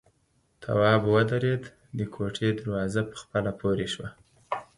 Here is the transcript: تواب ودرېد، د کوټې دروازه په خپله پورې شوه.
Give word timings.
تواب 0.61 1.01
ودرېد، 1.13 1.63
د 1.97 1.99
کوټې 2.13 2.49
دروازه 2.59 3.01
په 3.09 3.15
خپله 3.21 3.51
پورې 3.59 3.87
شوه. 3.93 4.09